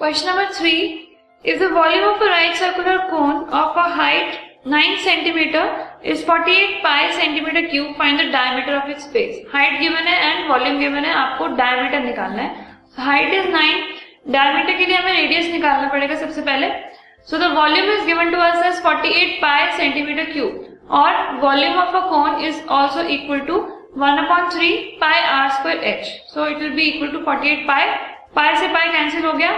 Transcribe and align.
Question 0.00 0.28
number 0.28 0.50
three. 0.54 1.08
If 1.44 1.58
the 1.58 1.68
volume 1.68 2.04
of 2.08 2.22
a 2.22 2.24
right 2.24 2.56
circular 2.56 3.00
cone 3.10 3.50
of 3.50 3.76
a 3.76 3.82
height 3.96 4.38
9 4.64 4.98
centimeter 5.06 5.64
is 6.02 6.22
48 6.24 6.82
pi 6.82 7.12
centimeter 7.16 7.68
cube, 7.68 7.98
find 7.98 8.18
the 8.18 8.30
diameter 8.32 8.76
of 8.76 8.88
its 8.88 9.06
base. 9.08 9.46
Height 9.52 9.74
given 9.78 10.06
है 10.10 10.14
and 10.28 10.46
volume 10.48 10.78
given 10.82 11.04
है 11.04 11.12
आपको 11.22 11.48
diameter 11.58 12.00
निकालना 12.04 12.42
है. 12.42 12.64
Height 12.96 13.34
is 13.40 13.48
9. 13.54 13.82
Diameter 14.36 14.76
के 14.78 14.86
लिए 14.86 14.96
हमें 14.96 15.12
radius 15.16 15.50
निकालना 15.52 15.88
पड़ेगा 15.94 16.16
सबसे 16.20 16.44
पहले. 16.46 16.70
So 17.26 17.40
the 17.42 17.50
volume 17.56 17.90
is 17.96 18.06
given 18.06 18.32
to 18.36 18.40
us 18.44 18.56
as 18.68 18.80
48 18.86 19.34
pi 19.42 19.58
centimeter 19.80 20.24
cube. 20.32 20.62
और 21.00 21.18
volume 21.42 21.76
of 21.82 21.98
a 21.98 22.02
cone 22.14 22.40
is 22.46 22.62
also 22.68 23.04
equal 23.16 23.44
to 23.50 23.60
1 24.06 24.24
upon 24.24 24.48
3 24.56 24.72
pi 25.04 25.12
r 25.34 25.50
square 25.58 25.84
h. 25.92 26.08
So 26.32 26.48
it 26.54 26.56
will 26.66 26.74
be 26.80 26.88
equal 26.94 27.12
to 27.18 27.22
48 27.28 27.68
pi. 27.72 27.82
Pi 28.40 28.48
से 28.62 28.72
pi 28.78 28.86
cancel 28.96 29.26
हो 29.26 29.36
गया. 29.42 29.52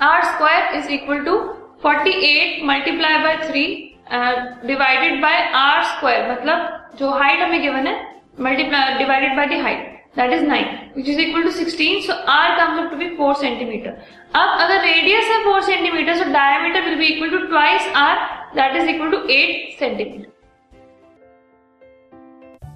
R 0.00 0.22
square 0.24 0.74
is 0.76 0.90
equal 0.92 1.24
to 1.24 1.36
48 1.84 2.62
multiply 2.64 3.18
by 3.18 3.36
3 3.38 4.66
divided 4.66 5.20
by 5.22 5.40
R 5.54 5.82
square 5.84 6.30
मतलब 6.30 6.96
जो 6.98 7.10
height 7.12 7.40
हमें 7.40 7.60
given 7.62 7.86
है 7.86 7.94
multiply 8.40 8.94
divided 8.98 9.36
by 9.36 9.46
the 9.46 9.60
height 9.62 9.92
that 10.16 10.32
is 10.32 10.44
9 10.44 10.58
which 10.96 11.08
is 11.08 11.20
equal 11.20 11.42
to 11.42 11.50
16 11.52 12.00
so 12.06 12.12
R 12.32 12.56
comes 12.58 12.78
up 12.80 12.90
to 12.90 12.96
be 12.96 13.08
4 13.16 13.34
centimetre 13.40 13.90
अब 14.34 14.60
अगर 14.60 14.80
radius 14.82 15.30
है 15.30 15.42
four 15.44 15.60
centimetre 15.62 16.16
so 16.16 16.30
diameter 16.32 16.84
will 16.84 16.98
be 16.98 17.06
equal 17.06 17.30
to 17.30 17.46
twice 17.46 17.92
R 17.96 18.18
that 18.56 18.76
is 18.76 18.90
equal 18.90 19.10
to 19.10 19.18
8 19.36 19.78
centimetre 19.78 20.33